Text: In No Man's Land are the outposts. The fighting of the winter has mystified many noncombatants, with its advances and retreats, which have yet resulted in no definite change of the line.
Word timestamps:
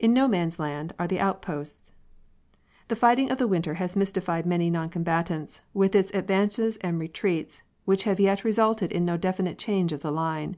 In 0.00 0.12
No 0.12 0.26
Man's 0.26 0.58
Land 0.58 0.92
are 0.98 1.06
the 1.06 1.20
outposts. 1.20 1.92
The 2.88 2.96
fighting 2.96 3.30
of 3.30 3.38
the 3.38 3.46
winter 3.46 3.74
has 3.74 3.94
mystified 3.94 4.44
many 4.44 4.70
noncombatants, 4.72 5.60
with 5.72 5.94
its 5.94 6.10
advances 6.12 6.78
and 6.78 6.98
retreats, 6.98 7.62
which 7.84 8.02
have 8.02 8.18
yet 8.18 8.42
resulted 8.42 8.90
in 8.90 9.04
no 9.04 9.16
definite 9.16 9.56
change 9.56 9.92
of 9.92 10.02
the 10.02 10.10
line. 10.10 10.56